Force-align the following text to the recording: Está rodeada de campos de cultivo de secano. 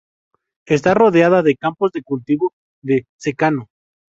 Está 0.65 0.95
rodeada 0.95 1.43
de 1.43 1.55
campos 1.55 1.91
de 1.91 2.01
cultivo 2.01 2.53
de 2.81 3.05
secano. 3.19 3.69